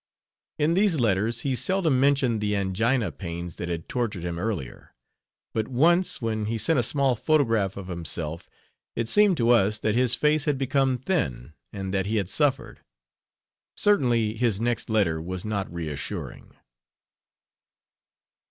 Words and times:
In 0.57 0.73
these 0.73 0.99
letters 0.99 1.41
he 1.41 1.55
seldom 1.55 1.99
mentioned 1.99 2.41
the 2.41 2.55
angina 2.55 3.11
pains 3.11 3.57
that 3.57 3.69
had 3.69 3.87
tortured 3.87 4.25
him 4.25 4.39
earlier. 4.39 4.95
But 5.53 5.67
once, 5.67 6.19
when 6.19 6.45
he 6.45 6.57
sent 6.57 6.79
a 6.79 6.81
small 6.81 7.15
photograph 7.15 7.77
of 7.77 7.85
himself, 7.87 8.49
it 8.95 9.07
seemed 9.07 9.37
to 9.37 9.51
us 9.51 9.77
that 9.77 9.93
his 9.93 10.15
face 10.15 10.45
had 10.45 10.57
become 10.57 10.97
thin 10.97 11.53
and 11.71 11.93
that 11.93 12.07
he 12.07 12.15
had 12.15 12.29
suffered. 12.29 12.79
Certainly 13.77 14.37
his 14.37 14.59
next 14.59 14.89
letter 14.89 15.21
was 15.21 15.45
not 15.45 15.71
reassuring. 15.71 16.55